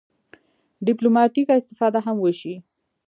ډیپلوماټیکه 0.87 1.53
استفاده 1.57 1.99
هم 2.05 2.17
وشي. 2.21 2.55